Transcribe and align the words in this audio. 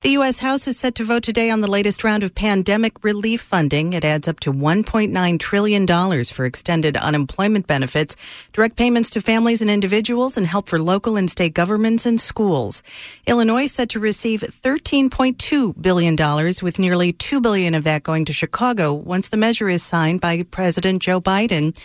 The 0.00 0.10
U.S. 0.10 0.38
House 0.38 0.68
is 0.68 0.78
set 0.78 0.94
to 0.94 1.04
vote 1.04 1.24
today 1.24 1.50
on 1.50 1.60
the 1.60 1.66
latest 1.66 2.04
round 2.04 2.22
of 2.22 2.32
pandemic 2.32 3.02
relief 3.02 3.40
funding. 3.40 3.94
It 3.94 4.04
adds 4.04 4.28
up 4.28 4.38
to 4.40 4.52
$1.9 4.52 5.40
trillion 5.40 6.24
for 6.24 6.44
extended 6.44 6.96
unemployment 6.96 7.66
benefits, 7.66 8.14
direct 8.52 8.76
payments 8.76 9.10
to 9.10 9.20
families 9.20 9.60
and 9.60 9.68
individuals, 9.68 10.36
and 10.36 10.46
help 10.46 10.68
for 10.68 10.80
local 10.80 11.16
and 11.16 11.28
state 11.28 11.52
governments 11.52 12.06
and 12.06 12.20
schools. 12.20 12.80
Illinois 13.26 13.64
is 13.64 13.72
set 13.72 13.88
to 13.88 13.98
receive 13.98 14.42
$13.2 14.42 15.82
billion, 15.82 16.16
with 16.62 16.78
nearly 16.78 17.12
2 17.12 17.40
billion 17.40 17.74
of 17.74 17.82
that 17.82 18.04
going 18.04 18.24
to 18.26 18.32
Chicago 18.32 18.94
once 18.94 19.26
the 19.26 19.36
measure 19.36 19.68
is 19.68 19.82
signed 19.82 20.20
by 20.20 20.44
President 20.44 21.02
Joe 21.02 21.20
Biden. 21.20 21.76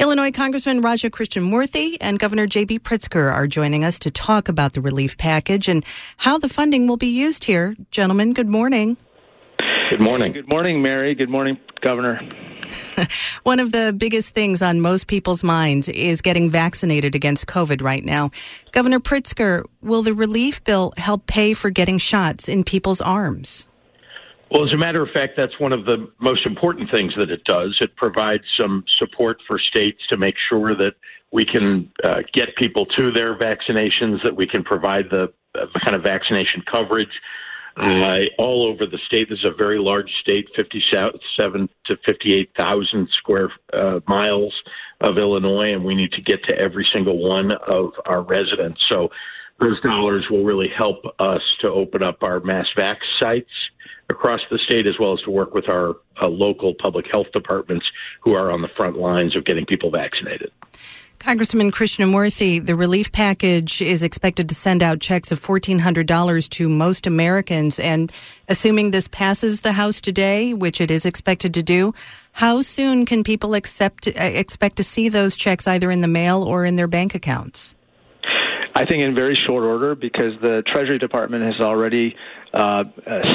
Illinois 0.00 0.32
Congressman 0.32 0.80
Raja 0.80 1.08
Krishnamoorthi 1.08 1.98
and 2.00 2.18
Governor 2.18 2.48
J.B. 2.48 2.80
Pritzker 2.80 3.32
are 3.32 3.46
joining 3.46 3.84
us 3.84 3.96
to 4.00 4.10
talk 4.10 4.48
about 4.48 4.72
the 4.72 4.80
relief 4.80 5.16
package 5.16 5.68
and 5.68 5.84
how 6.16 6.36
the 6.36 6.48
funding 6.48 6.88
will 6.88 6.96
be 6.96 7.06
used 7.06 7.44
here. 7.44 7.76
Gentlemen, 7.92 8.32
good 8.32 8.48
morning. 8.48 8.96
Good 9.90 10.00
morning. 10.00 10.32
Good 10.32 10.48
morning, 10.48 10.82
Mary. 10.82 11.14
Good 11.14 11.30
morning, 11.30 11.58
Governor. 11.80 12.20
One 13.44 13.60
of 13.60 13.70
the 13.70 13.94
biggest 13.96 14.34
things 14.34 14.62
on 14.62 14.80
most 14.80 15.06
people's 15.06 15.44
minds 15.44 15.88
is 15.88 16.20
getting 16.20 16.50
vaccinated 16.50 17.14
against 17.14 17.46
COVID 17.46 17.80
right 17.80 18.04
now. 18.04 18.32
Governor 18.72 18.98
Pritzker, 18.98 19.62
will 19.80 20.02
the 20.02 20.14
relief 20.14 20.64
bill 20.64 20.92
help 20.96 21.26
pay 21.26 21.54
for 21.54 21.70
getting 21.70 21.98
shots 21.98 22.48
in 22.48 22.64
people's 22.64 23.00
arms? 23.00 23.68
Well, 24.50 24.64
as 24.64 24.72
a 24.72 24.76
matter 24.76 25.02
of 25.02 25.10
fact, 25.10 25.34
that's 25.36 25.58
one 25.58 25.72
of 25.72 25.84
the 25.84 26.10
most 26.20 26.46
important 26.46 26.90
things 26.90 27.14
that 27.16 27.30
it 27.30 27.44
does. 27.44 27.78
It 27.80 27.96
provides 27.96 28.44
some 28.56 28.84
support 28.98 29.38
for 29.46 29.58
states 29.58 30.00
to 30.08 30.16
make 30.16 30.36
sure 30.48 30.76
that 30.76 30.92
we 31.32 31.44
can 31.44 31.90
uh, 32.04 32.22
get 32.32 32.54
people 32.56 32.86
to 32.86 33.10
their 33.10 33.36
vaccinations, 33.36 34.22
that 34.22 34.36
we 34.36 34.46
can 34.46 34.62
provide 34.62 35.06
the, 35.10 35.32
uh, 35.58 35.66
kind 35.84 35.96
of 35.96 36.02
vaccination 36.02 36.62
coverage 36.70 37.08
uh, 37.76 38.18
all 38.38 38.68
over 38.68 38.86
the 38.86 38.98
state. 39.06 39.28
This 39.28 39.40
is 39.40 39.44
a 39.44 39.56
very 39.56 39.78
large 39.78 40.10
state, 40.20 40.48
57 40.54 41.68
to 41.86 41.96
58,000 42.04 43.08
square 43.18 43.50
uh, 43.72 44.00
miles 44.06 44.54
of 45.00 45.18
Illinois, 45.18 45.72
and 45.72 45.84
we 45.84 45.94
need 45.94 46.12
to 46.12 46.22
get 46.22 46.44
to 46.44 46.56
every 46.56 46.86
single 46.92 47.18
one 47.18 47.50
of 47.52 47.92
our 48.06 48.22
residents. 48.22 48.80
So 48.88 49.10
those 49.60 49.80
dollars 49.80 50.26
will 50.30 50.44
really 50.44 50.68
help 50.68 51.04
us 51.18 51.42
to 51.60 51.68
open 51.68 52.02
up 52.02 52.22
our 52.22 52.40
mass 52.40 52.66
vac 52.76 52.98
sites 53.18 53.50
across 54.08 54.40
the 54.50 54.58
state, 54.58 54.86
as 54.86 54.94
well 54.98 55.12
as 55.12 55.20
to 55.22 55.30
work 55.30 55.54
with 55.54 55.68
our 55.68 55.94
uh, 56.20 56.28
local 56.28 56.74
public 56.74 57.06
health 57.10 57.28
departments 57.32 57.86
who 58.20 58.32
are 58.34 58.50
on 58.50 58.62
the 58.62 58.68
front 58.76 58.98
lines 58.98 59.36
of 59.36 59.44
getting 59.44 59.66
people 59.66 59.90
vaccinated. 59.90 60.50
Congressman 61.24 61.72
Krishnamoorthi, 61.72 62.66
the 62.66 62.74
relief 62.74 63.10
package 63.10 63.80
is 63.80 64.02
expected 64.02 64.46
to 64.50 64.54
send 64.54 64.82
out 64.82 65.00
checks 65.00 65.32
of 65.32 65.40
$1,400 65.40 66.48
to 66.50 66.68
most 66.68 67.06
Americans. 67.06 67.80
And 67.80 68.12
assuming 68.48 68.90
this 68.90 69.08
passes 69.08 69.62
the 69.62 69.72
House 69.72 70.02
today, 70.02 70.52
which 70.52 70.82
it 70.82 70.90
is 70.90 71.06
expected 71.06 71.54
to 71.54 71.62
do, 71.62 71.94
how 72.32 72.60
soon 72.60 73.06
can 73.06 73.24
people 73.24 73.54
accept, 73.54 74.06
uh, 74.06 74.10
expect 74.16 74.76
to 74.76 74.84
see 74.84 75.08
those 75.08 75.34
checks 75.34 75.66
either 75.66 75.90
in 75.90 76.02
the 76.02 76.08
mail 76.08 76.42
or 76.42 76.66
in 76.66 76.76
their 76.76 76.88
bank 76.88 77.14
accounts? 77.14 77.74
I 78.74 78.86
think 78.86 79.02
in 79.02 79.14
very 79.14 79.36
short 79.46 79.62
order 79.64 79.94
because 79.94 80.32
the 80.40 80.62
Treasury 80.66 80.98
Department 80.98 81.44
has 81.44 81.60
already 81.60 82.16
uh, 82.52 82.84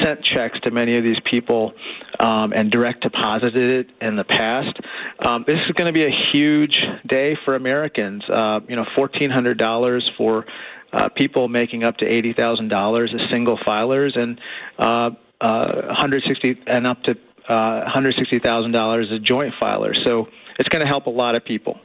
sent 0.03 0.23
checks 0.23 0.59
to 0.61 0.71
many 0.71 0.97
of 0.97 1.03
these 1.03 1.19
people 1.29 1.73
um, 2.19 2.51
and 2.51 2.69
direct 2.69 3.01
deposited 3.01 3.87
it 3.87 4.05
in 4.05 4.17
the 4.17 4.25
past. 4.25 4.77
Um, 5.19 5.45
this 5.47 5.59
is 5.65 5.71
going 5.73 5.87
to 5.87 5.93
be 5.93 6.05
a 6.05 6.31
huge 6.31 6.77
day 7.07 7.37
for 7.45 7.55
Americans. 7.55 8.23
Uh, 8.29 8.59
you 8.67 8.75
know, 8.75 8.85
fourteen 8.95 9.29
hundred 9.29 9.57
dollars 9.57 10.09
for 10.17 10.45
uh, 10.91 11.09
people 11.15 11.47
making 11.47 11.83
up 11.83 11.97
to 11.97 12.05
eighty 12.05 12.33
thousand 12.33 12.67
dollars 12.67 13.13
as 13.13 13.29
single 13.29 13.57
filers, 13.57 14.17
and 14.17 14.41
uh, 14.77 15.11
uh, 15.41 15.87
160 15.87 16.63
and 16.67 16.85
up 16.85 17.01
to 17.03 17.11
uh, 17.47 17.89
$160,000 17.89 19.13
as 19.13 19.21
joint 19.21 19.53
filers. 19.59 20.03
So 20.05 20.27
it's 20.59 20.69
going 20.69 20.81
to 20.81 20.87
help 20.87 21.07
a 21.07 21.09
lot 21.09 21.35
of 21.35 21.43
people. 21.43 21.79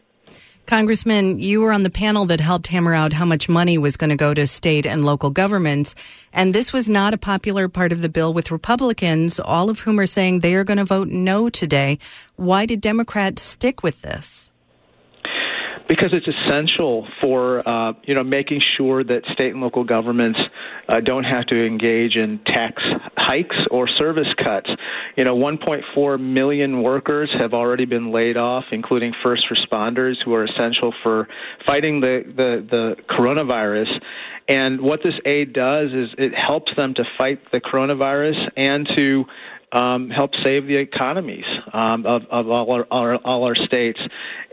Congressman, 0.67 1.39
you 1.39 1.61
were 1.61 1.73
on 1.73 1.83
the 1.83 1.91
panel 1.91 2.25
that 2.27 2.41
helped 2.41 2.69
hammer 2.69 2.95
out 2.95 3.13
how 3.13 3.27
much 3.27 3.51
money 3.51 3.77
was 3.77 3.99
going 3.99 4.11
to 4.11 4.17
go 4.17 4.33
to 4.33 4.47
state 4.47 4.87
and 4.87 5.05
local 5.05 5.29
governments. 5.29 5.95
And 6.33 6.55
this 6.55 6.73
was 6.73 6.89
not 6.89 7.13
a 7.13 7.19
popular 7.19 7.69
part 7.69 7.93
of 7.93 8.01
the 8.01 8.09
bill 8.09 8.33
with 8.33 8.51
Republicans, 8.51 9.39
all 9.39 9.69
of 9.69 9.81
whom 9.81 10.01
are 10.01 10.07
saying 10.07 10.41
they 10.41 10.55
are 10.55 10.65
going 10.65 10.79
to 10.79 10.85
vote 10.85 11.09
no 11.09 11.51
today. 11.51 11.99
Why 12.37 12.65
did 12.65 12.81
Democrats 12.81 13.43
stick 13.43 13.83
with 13.83 14.01
this? 14.01 14.51
Because 15.95 16.11
it's 16.13 16.27
essential 16.27 17.07
for 17.21 17.67
uh, 17.69 17.93
you 18.03 18.15
know 18.15 18.25
making 18.25 18.61
sure 18.77 19.05
that 19.05 19.23
state 19.33 19.53
and 19.53 19.61
local 19.61 19.85
governments 19.85 20.41
uh, 20.89 21.01
don't 21.01 21.23
have 21.23 21.47
to 21.47 21.67
engage 21.67 22.17
in 22.17 22.41
tax 22.45 22.83
hikes 23.17 23.57
or 23.71 23.87
service 23.87 24.27
cuts. 24.43 24.69
You 25.17 25.25
know, 25.25 25.37
1.4 25.37 26.21
million 26.21 26.83
workers 26.83 27.31
have 27.39 27.55
already 27.55 27.85
been 27.85 28.11
laid 28.11 28.37
off, 28.37 28.65
including 28.73 29.13
first 29.23 29.45
responders 29.49 30.15
who 30.25 30.35
are 30.35 30.45
essential 30.45 30.93
for 31.03 31.29
fighting 31.65 32.01
the 32.01 32.25
the, 32.27 32.67
the 32.69 32.97
coronavirus. 33.09 33.89
And 34.49 34.81
what 34.81 35.01
this 35.03 35.15
aid 35.25 35.53
does 35.53 35.91
is 35.93 36.09
it 36.19 36.35
helps 36.35 36.73
them 36.77 36.95
to 36.95 37.05
fight 37.17 37.41
the 37.53 37.61
coronavirus 37.61 38.51
and 38.57 38.87
to 38.97 39.25
um, 39.73 40.11
help 40.11 40.33
save 40.45 40.67
the 40.67 40.77
economies 40.77 41.47
um, 41.73 42.05
of, 42.05 42.23
of 42.31 42.49
all, 42.49 42.71
our, 42.71 42.87
our, 42.91 43.17
all 43.17 43.45
our 43.45 43.55
states. 43.57 43.99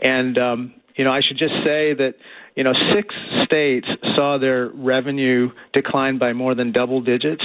And 0.02 0.38
um, 0.38 0.74
you 0.96 1.04
know, 1.04 1.10
I 1.10 1.20
should 1.20 1.38
just 1.38 1.54
say 1.64 1.94
that, 1.94 2.14
you 2.54 2.64
know, 2.64 2.72
six 2.94 3.14
states 3.44 3.88
saw 4.14 4.38
their 4.38 4.68
revenue 4.68 5.50
decline 5.72 6.18
by 6.18 6.32
more 6.32 6.54
than 6.54 6.72
double 6.72 7.00
digits. 7.00 7.42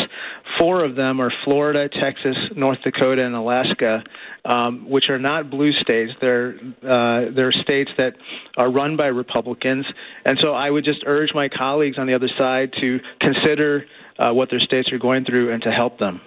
Four 0.60 0.84
of 0.84 0.96
them 0.96 1.22
are 1.22 1.32
Florida, 1.46 1.88
Texas, 1.88 2.36
North 2.56 2.80
Dakota, 2.84 3.24
and 3.26 3.36
Alaska, 3.36 4.04
um, 4.44 4.90
which 4.90 5.10
are 5.10 5.20
not 5.20 5.50
blue 5.50 5.72
states. 5.72 6.12
They're 6.20 6.56
uh, 6.84 7.32
they're 7.34 7.54
states 7.54 7.92
that 7.98 8.16
are 8.58 8.70
run 8.70 8.98
by 8.98 9.08
Republicans, 9.08 9.86
and 10.26 10.38
so 10.42 10.54
I 10.54 10.70
would 10.70 10.84
just 10.84 11.04
urge 11.06 11.34
my 11.34 11.48
colleagues 11.48 11.98
on 11.98 12.08
the 12.08 12.14
other 12.14 12.30
side 12.38 12.74
to 12.82 13.00
consider 13.22 13.86
uh, 14.20 14.34
what 14.34 14.50
their 14.50 14.60
states 14.60 14.92
are 14.92 15.00
going 15.00 15.24
through 15.26 15.54
and 15.54 15.64
to 15.64 15.72
help 15.72 16.00
them. 16.00 16.20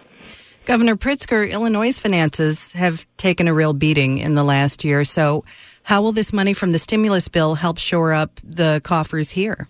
Governor 0.66 0.96
Pritzker, 0.96 1.50
Illinois' 1.50 1.98
finances 1.98 2.72
have 2.74 3.06
taken 3.16 3.48
a 3.48 3.54
real 3.54 3.72
beating 3.72 4.18
in 4.18 4.34
the 4.34 4.44
last 4.44 4.84
year. 4.84 5.04
So, 5.04 5.44
how 5.90 6.00
will 6.00 6.12
this 6.12 6.32
money 6.32 6.52
from 6.52 6.70
the 6.70 6.78
stimulus 6.78 7.26
bill 7.26 7.56
help 7.56 7.76
shore 7.76 8.12
up 8.12 8.38
the 8.44 8.80
coffers 8.84 9.30
here? 9.30 9.66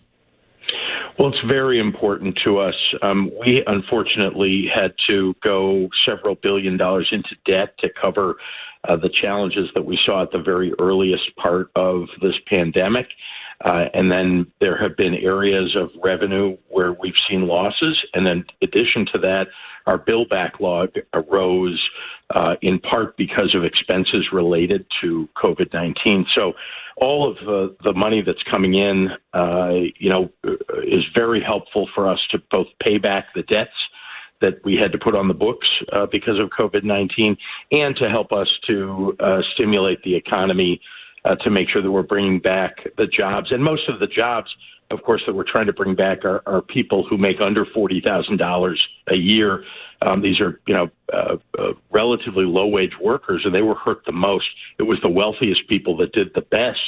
Well, 1.19 1.31
it's 1.31 1.41
very 1.48 1.81
important 1.81 2.38
to 2.44 2.58
us. 2.58 2.75
Um, 3.00 3.31
we 3.41 3.64
unfortunately 3.66 4.70
had 4.72 4.92
to 5.06 5.34
go 5.42 5.88
several 6.04 6.34
billion 6.34 6.76
dollars 6.76 7.09
into 7.10 7.36
debt 7.47 7.78
to 7.78 7.88
cover 7.88 8.36
uh, 8.86 8.97
the 8.97 9.09
challenges 9.09 9.70
that 9.75 9.86
we 9.86 9.98
saw 10.04 10.22
at 10.22 10.30
the 10.30 10.42
very 10.42 10.75
earliest 10.78 11.34
part 11.36 11.70
of 11.75 12.09
this 12.20 12.34
pandemic. 12.47 13.06
Uh, 13.64 13.86
and 13.94 14.12
then 14.12 14.47
there 14.60 14.76
have 14.76 14.98
been 14.98 15.14
areas 15.14 15.75
of 15.75 15.88
revenue 16.04 16.54
where 16.69 16.92
we've 16.92 17.20
seen 17.30 17.47
losses. 17.47 17.98
And 18.12 18.26
then, 18.26 18.44
in 18.60 18.69
addition 18.69 19.06
to 19.12 19.19
that, 19.20 19.47
our 19.86 19.97
bill 19.97 20.26
backlog 20.26 20.91
arose 21.14 21.80
uh, 22.34 22.56
in 22.62 22.78
part 22.78 23.16
because 23.16 23.54
of 23.54 23.64
expenses 23.64 24.32
related 24.32 24.86
to 25.00 25.28
COVID 25.36 25.72
19. 25.72 26.26
So, 26.34 26.54
all 26.96 27.30
of 27.30 27.36
the, 27.38 27.74
the 27.82 27.94
money 27.94 28.20
that's 28.20 28.42
coming 28.42 28.74
in, 28.74 29.08
uh, 29.32 29.72
you 29.98 30.10
know, 30.10 30.30
is 30.84 31.02
very 31.14 31.42
helpful 31.42 31.88
for 31.94 32.06
us 32.06 32.20
to 32.30 32.38
both 32.50 32.66
pay 32.78 32.98
back 32.98 33.32
the 33.34 33.42
debts 33.42 33.70
that 34.41 34.62
we 34.64 34.76
had 34.76 34.92
to 34.92 34.98
put 34.98 35.14
on 35.14 35.28
the 35.28 35.34
books 35.34 35.68
uh, 35.92 36.06
because 36.06 36.38
of 36.38 36.50
COVID 36.50 36.84
19 36.84 37.36
and 37.72 37.96
to 37.96 38.08
help 38.08 38.32
us 38.32 38.48
to 38.66 39.16
uh, 39.20 39.42
stimulate 39.54 40.02
the 40.02 40.14
economy 40.14 40.80
uh, 41.24 41.36
to 41.36 41.50
make 41.50 41.68
sure 41.68 41.82
that 41.82 41.91
we're 41.91 42.02
bringing 42.02 42.38
back 42.38 42.86
the 42.97 43.06
jobs. 43.06 43.52
And 43.52 43.62
most 43.62 43.88
of 43.88 44.00
the 44.00 44.06
jobs, 44.06 44.54
of 44.91 45.02
course, 45.02 45.22
that 45.26 45.34
we're 45.34 45.44
trying 45.44 45.66
to 45.66 45.72
bring 45.72 45.94
back 45.94 46.24
are, 46.24 46.42
are 46.47 46.62
people 46.62 47.06
who 47.06 47.18
make 47.18 47.41
under 47.41 47.64
forty 47.64 48.00
thousand 48.00 48.38
dollars 48.38 48.86
a 49.08 49.16
year. 49.16 49.64
Um, 50.02 50.22
these 50.22 50.41
are, 50.41 50.60
you 50.66 50.74
know, 50.74 50.91
uh, 51.12 51.36
uh, 51.58 51.72
relatively 51.91 52.44
low 52.44 52.66
wage 52.66 52.94
workers, 53.00 53.42
and 53.44 53.54
they 53.54 53.62
were 53.62 53.74
hurt 53.74 54.04
the 54.06 54.12
most. 54.12 54.47
It 54.78 54.84
was 54.84 54.98
the 55.02 55.08
wealthiest 55.08 55.68
people 55.68 55.97
that 55.98 56.12
did 56.12 56.32
the 56.34 56.41
best 56.41 56.80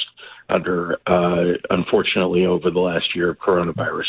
under, 0.49 0.97
uh, 1.07 1.57
unfortunately, 1.69 2.45
over 2.45 2.71
the 2.71 2.79
last 2.79 3.15
year 3.15 3.29
of 3.29 3.37
coronavirus. 3.39 4.07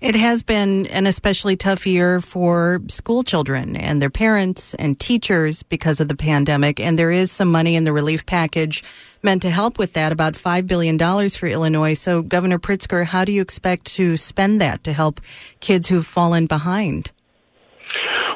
It 0.00 0.14
has 0.14 0.42
been 0.42 0.86
an 0.86 1.06
especially 1.06 1.56
tough 1.56 1.86
year 1.86 2.22
for 2.22 2.80
school 2.88 3.22
children 3.22 3.76
and 3.76 4.00
their 4.00 4.08
parents 4.08 4.72
and 4.74 4.98
teachers 4.98 5.62
because 5.62 6.00
of 6.00 6.08
the 6.08 6.16
pandemic. 6.16 6.80
And 6.80 6.98
there 6.98 7.10
is 7.10 7.30
some 7.30 7.52
money 7.52 7.76
in 7.76 7.84
the 7.84 7.92
relief 7.92 8.24
package 8.24 8.82
meant 9.22 9.42
to 9.42 9.50
help 9.50 9.78
with 9.78 9.92
that, 9.92 10.10
about 10.10 10.32
$5 10.32 10.66
billion 10.66 10.98
for 11.28 11.46
Illinois. 11.46 11.92
So, 11.92 12.22
Governor 12.22 12.58
Pritzker, 12.58 13.04
how 13.04 13.26
do 13.26 13.32
you 13.32 13.42
expect 13.42 13.84
to 13.96 14.16
spend 14.16 14.58
that 14.62 14.82
to 14.84 14.94
help 14.94 15.20
kids 15.60 15.88
who've 15.88 16.06
fallen 16.06 16.46
behind? 16.46 17.10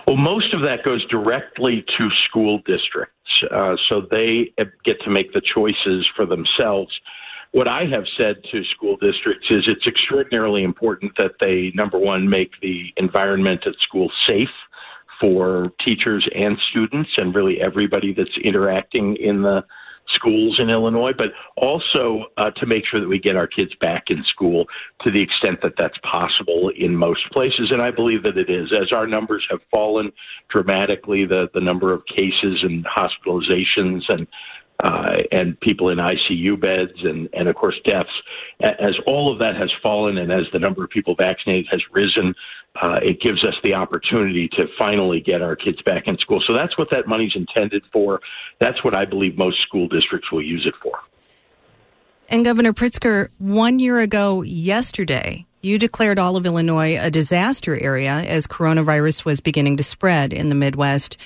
Well, 0.06 0.16
most 0.16 0.52
of 0.52 0.60
that 0.62 0.84
goes 0.84 1.04
directly 1.06 1.84
to 1.96 2.10
school 2.10 2.60
districts. 2.66 3.14
Uh, 3.50 3.76
so 3.88 4.02
they 4.10 4.52
get 4.84 5.00
to 5.02 5.10
make 5.10 5.32
the 5.32 5.40
choices 5.40 6.06
for 6.14 6.26
themselves 6.26 7.00
what 7.54 7.68
I 7.68 7.84
have 7.84 8.06
said 8.16 8.42
to 8.50 8.64
school 8.64 8.96
districts 8.96 9.46
is 9.48 9.68
it's 9.68 9.86
extraordinarily 9.86 10.64
important 10.64 11.12
that 11.18 11.36
they, 11.38 11.70
number 11.76 11.96
one, 11.96 12.28
make 12.28 12.50
the 12.60 12.92
environment 12.96 13.64
at 13.64 13.78
school 13.78 14.10
safe 14.26 14.50
for 15.20 15.70
teachers 15.78 16.28
and 16.34 16.58
students 16.58 17.10
and 17.16 17.32
really 17.32 17.60
everybody 17.60 18.12
that's 18.12 18.36
interacting 18.42 19.14
in 19.14 19.42
the 19.42 19.64
schools 20.14 20.58
in 20.58 20.70
Illinois, 20.70 21.12
but 21.16 21.28
also 21.56 22.26
uh, 22.36 22.50
to 22.52 22.66
make 22.66 22.84
sure 22.86 23.00
that 23.00 23.08
we 23.08 23.18
get 23.18 23.36
our 23.36 23.46
kids 23.46 23.72
back 23.80 24.04
in 24.08 24.24
school 24.24 24.66
to 25.02 25.10
the 25.10 25.20
extent 25.20 25.60
that 25.62 25.74
that's 25.76 25.98
possible 25.98 26.70
in 26.76 26.96
most 26.96 27.30
places. 27.32 27.70
And 27.70 27.82
I 27.82 27.90
believe 27.90 28.22
that 28.22 28.38
it 28.38 28.50
is. 28.50 28.72
As 28.72 28.92
our 28.92 29.06
numbers 29.06 29.44
have 29.50 29.60
fallen 29.70 30.12
dramatically, 30.48 31.26
the, 31.26 31.48
the 31.54 31.60
number 31.60 31.92
of 31.92 32.04
cases 32.06 32.62
and 32.62 32.84
hospitalizations 32.86 34.02
and 34.08 34.26
uh, 34.82 35.18
and 35.30 35.58
people 35.60 35.88
in 35.88 35.98
ICU 35.98 36.60
beds, 36.60 36.98
and, 37.04 37.28
and 37.32 37.48
of 37.48 37.54
course 37.54 37.76
deaths. 37.84 38.10
As 38.60 38.96
all 39.06 39.32
of 39.32 39.38
that 39.38 39.56
has 39.56 39.70
fallen, 39.82 40.18
and 40.18 40.32
as 40.32 40.46
the 40.52 40.58
number 40.58 40.82
of 40.82 40.90
people 40.90 41.14
vaccinated 41.14 41.68
has 41.70 41.80
risen, 41.92 42.34
uh, 42.80 42.98
it 43.02 43.20
gives 43.20 43.44
us 43.44 43.54
the 43.62 43.74
opportunity 43.74 44.48
to 44.48 44.66
finally 44.76 45.20
get 45.20 45.42
our 45.42 45.54
kids 45.54 45.80
back 45.82 46.04
in 46.06 46.18
school. 46.18 46.42
So 46.46 46.52
that's 46.54 46.76
what 46.76 46.90
that 46.90 47.06
money's 47.06 47.32
intended 47.34 47.84
for. 47.92 48.20
That's 48.60 48.82
what 48.82 48.94
I 48.94 49.04
believe 49.04 49.38
most 49.38 49.62
school 49.62 49.86
districts 49.86 50.32
will 50.32 50.42
use 50.42 50.66
it 50.66 50.74
for. 50.82 50.98
And 52.28 52.44
Governor 52.44 52.72
Pritzker, 52.72 53.28
one 53.38 53.78
year 53.78 53.98
ago 54.00 54.42
yesterday, 54.42 55.46
you 55.60 55.78
declared 55.78 56.18
all 56.18 56.36
of 56.36 56.46
Illinois 56.46 56.98
a 56.98 57.10
disaster 57.10 57.78
area 57.78 58.16
as 58.16 58.46
coronavirus 58.46 59.24
was 59.24 59.40
beginning 59.40 59.76
to 59.76 59.84
spread 59.84 60.32
in 60.32 60.48
the 60.48 60.54
Midwest. 60.54 61.16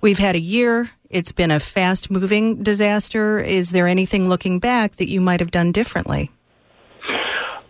We've 0.00 0.18
had 0.18 0.36
a 0.36 0.40
year. 0.40 0.90
It's 1.10 1.32
been 1.32 1.50
a 1.50 1.60
fast 1.60 2.10
moving 2.10 2.62
disaster. 2.62 3.40
Is 3.40 3.70
there 3.70 3.86
anything 3.86 4.28
looking 4.28 4.58
back 4.58 4.96
that 4.96 5.10
you 5.10 5.20
might 5.20 5.40
have 5.40 5.50
done 5.50 5.72
differently? 5.72 6.30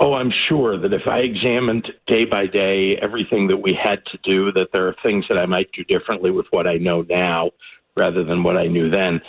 Oh, 0.01 0.15
I'm 0.15 0.33
sure 0.49 0.79
that 0.79 0.93
if 0.93 1.07
I 1.07 1.19
examined 1.19 1.87
day 2.07 2.25
by 2.25 2.47
day 2.47 2.97
everything 3.01 3.47
that 3.49 3.59
we 3.59 3.79
had 3.81 4.05
to 4.07 4.19
do, 4.25 4.51
that 4.53 4.69
there 4.73 4.89
are 4.89 4.97
things 5.03 5.25
that 5.29 5.39
I 5.39 5.47
might 5.47 5.71
do 5.73 5.85
differently 5.85 6.31
with 6.31 6.47
what 6.51 6.67
I 6.67 6.77
know 6.79 7.03
now 7.03 7.51
rather 7.97 8.25
than 8.25 8.43
what 8.43 8.57
I 8.57 8.67
knew 8.67 8.91
then. 8.91 9.21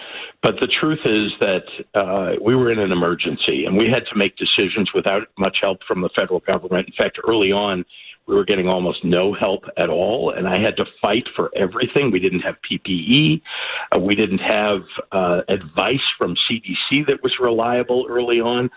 But 0.42 0.56
the 0.60 0.68
truth 0.68 1.02
is 1.06 1.32
that 1.40 1.66
uh, 1.94 2.34
we 2.44 2.56
were 2.56 2.72
in 2.72 2.80
an 2.80 2.92
emergency 2.92 3.66
and 3.66 3.78
we 3.78 3.90
had 3.90 4.06
to 4.12 4.18
make 4.18 4.38
decisions 4.38 4.92
without 4.94 5.28
much 5.38 5.58
help 5.62 5.84
from 5.88 6.02
the 6.02 6.10
federal 6.16 6.40
government. 6.40 6.88
In 6.88 6.94
fact, 6.94 7.20
early 7.28 7.52
on, 7.52 7.86
we 8.27 8.36
were 8.36 8.45
getting 8.45 8.68
almost 8.68 9.04
no 9.04 9.33
help 9.33 9.66
at 9.77 9.89
all, 9.89 10.31
and 10.31 10.48
I 10.48 10.60
had 10.60 10.75
to 10.77 10.86
fight 11.01 11.27
for 11.36 11.51
everything. 11.56 12.12
We 12.12 12.19
didn't 12.19 12.42
have 12.42 12.56
PPE. 12.69 13.42
Uh, 13.95 14.00
we 14.00 14.16
didn't 14.16 14.39
have 14.39 14.81
uh, 15.12 15.42
advice 15.48 16.01
from 16.18 16.36
CDC 16.50 17.06
that 17.07 17.22
was 17.22 17.33
reliable 17.39 18.07
early 18.10 18.39
on. 18.39 18.72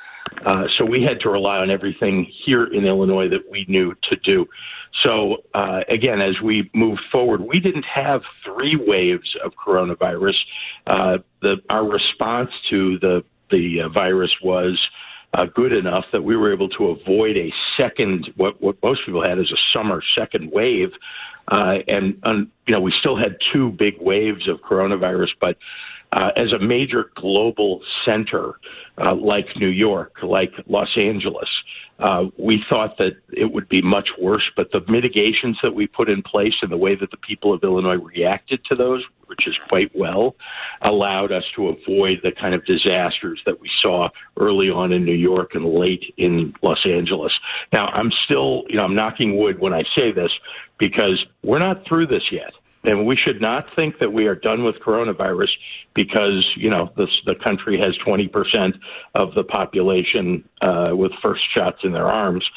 Uh, 0.44 0.64
so 0.76 0.84
we 0.84 1.02
had 1.02 1.20
to 1.20 1.30
rely 1.30 1.56
on 1.56 1.70
everything 1.70 2.30
here 2.44 2.64
in 2.64 2.84
Illinois 2.84 3.28
that 3.28 3.50
we 3.50 3.64
knew 3.68 3.94
to 4.10 4.16
do. 4.16 4.46
So 5.02 5.44
uh, 5.54 5.80
again, 5.88 6.20
as 6.20 6.40
we 6.42 6.70
moved 6.74 7.02
forward, 7.10 7.40
we 7.40 7.60
didn't 7.60 7.86
have 7.86 8.22
three 8.44 8.76
waves 8.76 9.36
of 9.42 9.52
coronavirus. 9.54 10.36
Uh, 10.86 11.18
the, 11.40 11.56
our 11.70 11.88
response 11.88 12.50
to 12.70 12.98
the 12.98 13.24
the 13.50 13.80
uh, 13.80 13.88
virus 13.88 14.30
was 14.42 14.78
uh, 15.34 15.44
good 15.54 15.72
enough 15.72 16.04
that 16.12 16.22
we 16.22 16.36
were 16.36 16.52
able 16.52 16.68
to 16.70 16.86
avoid 16.86 17.36
a 17.36 17.52
second, 17.76 18.30
what, 18.36 18.60
what 18.62 18.76
most 18.82 19.00
people 19.04 19.22
had 19.22 19.38
as 19.38 19.50
a 19.50 19.58
summer 19.72 20.02
second 20.16 20.50
wave. 20.50 20.90
Uh, 21.48 21.78
and, 21.86 22.18
um, 22.24 22.50
you 22.66 22.74
know, 22.74 22.80
we 22.80 22.92
still 22.98 23.16
had 23.16 23.36
two 23.52 23.70
big 23.70 23.94
waves 24.00 24.48
of 24.48 24.60
coronavirus, 24.60 25.28
but 25.40 25.56
uh, 26.12 26.30
as 26.36 26.52
a 26.52 26.58
major 26.58 27.10
global 27.14 27.80
center 28.04 28.54
uh, 28.98 29.14
like 29.14 29.46
New 29.56 29.68
York, 29.68 30.16
like 30.22 30.52
Los 30.66 30.96
Angeles, 30.96 31.48
uh, 31.98 32.24
we 32.36 32.64
thought 32.68 32.96
that 32.98 33.16
it 33.32 33.52
would 33.52 33.68
be 33.68 33.82
much 33.82 34.10
worse, 34.20 34.44
but 34.56 34.70
the 34.70 34.80
mitigations 34.88 35.58
that 35.62 35.74
we 35.74 35.86
put 35.86 36.08
in 36.08 36.22
place 36.22 36.54
and 36.62 36.70
the 36.70 36.76
way 36.76 36.94
that 36.94 37.10
the 37.10 37.16
people 37.16 37.52
of 37.52 37.62
Illinois 37.64 37.96
reacted 37.96 38.64
to 38.66 38.76
those, 38.76 39.02
which 39.26 39.48
is 39.48 39.56
quite 39.68 39.90
well, 39.96 40.36
allowed 40.82 41.32
us 41.32 41.42
to 41.56 41.68
avoid 41.68 42.20
the 42.22 42.30
kind 42.30 42.54
of 42.54 42.64
disasters 42.64 43.40
that 43.46 43.60
we 43.60 43.68
saw 43.82 44.08
early 44.38 44.70
on 44.70 44.92
in 44.92 45.04
New 45.04 45.12
York 45.12 45.54
and 45.54 45.64
late 45.66 46.14
in 46.16 46.54
Los 46.62 46.86
Angeles. 46.86 47.32
Now, 47.72 47.86
I'm 47.86 48.12
still, 48.24 48.62
you 48.68 48.78
know, 48.78 48.84
I'm 48.84 48.94
knocking 48.94 49.36
wood 49.36 49.58
when 49.58 49.74
I 49.74 49.82
say 49.96 50.12
this 50.12 50.30
because 50.78 51.24
we're 51.42 51.58
not 51.58 51.84
through 51.86 52.06
this 52.06 52.30
yet. 52.30 52.52
And 52.84 53.06
we 53.06 53.16
should 53.16 53.40
not 53.40 53.74
think 53.74 53.98
that 53.98 54.12
we 54.12 54.26
are 54.26 54.34
done 54.34 54.64
with 54.64 54.76
coronavirus 54.76 55.50
because, 55.94 56.48
you 56.56 56.70
know, 56.70 56.92
this, 56.96 57.10
the 57.26 57.34
country 57.34 57.78
has 57.78 57.96
20% 58.06 58.78
of 59.14 59.34
the 59.34 59.42
population 59.42 60.48
uh, 60.62 60.90
with 60.92 61.12
first 61.20 61.42
shots 61.52 61.78
in 61.82 61.92
their 61.92 62.06
arms. 62.06 62.48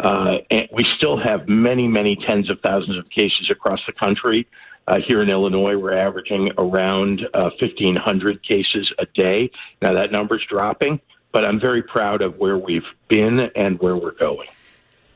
Uh, 0.00 0.36
and 0.50 0.68
we 0.72 0.86
still 0.96 1.18
have 1.18 1.48
many, 1.48 1.88
many 1.88 2.16
tens 2.16 2.50
of 2.50 2.58
thousands 2.60 2.98
of 2.98 3.08
cases 3.10 3.50
across 3.50 3.80
the 3.86 3.92
country. 3.92 4.46
Uh, 4.88 4.98
here 5.06 5.20
in 5.22 5.28
Illinois, 5.28 5.76
we're 5.76 5.96
averaging 5.96 6.50
around 6.58 7.22
uh, 7.34 7.50
1,500 7.60 8.42
cases 8.42 8.92
a 8.98 9.06
day. 9.06 9.50
Now, 9.82 9.94
that 9.94 10.12
number's 10.12 10.44
dropping, 10.48 11.00
but 11.32 11.44
I'm 11.44 11.58
very 11.58 11.82
proud 11.82 12.22
of 12.22 12.38
where 12.38 12.56
we've 12.56 12.86
been 13.08 13.50
and 13.56 13.80
where 13.80 13.96
we're 13.96 14.12
going. 14.12 14.48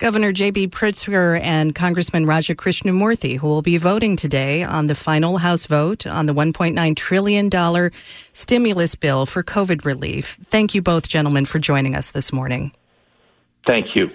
Governor 0.00 0.32
J.B. 0.32 0.68
Pritzker 0.68 1.38
and 1.42 1.74
Congressman 1.74 2.24
Raja 2.24 2.54
Krishnamoorthi, 2.54 3.36
who 3.36 3.46
will 3.46 3.60
be 3.60 3.76
voting 3.76 4.16
today 4.16 4.62
on 4.62 4.86
the 4.86 4.94
final 4.94 5.36
House 5.36 5.66
vote 5.66 6.06
on 6.06 6.24
the 6.24 6.32
$1.9 6.32 6.96
trillion 6.96 7.90
stimulus 8.32 8.94
bill 8.94 9.26
for 9.26 9.42
COVID 9.42 9.84
relief. 9.84 10.38
Thank 10.46 10.74
you 10.74 10.80
both, 10.80 11.06
gentlemen, 11.06 11.44
for 11.44 11.58
joining 11.58 11.94
us 11.94 12.12
this 12.12 12.32
morning. 12.32 12.72
Thank 13.66 13.94
you. 13.94 14.08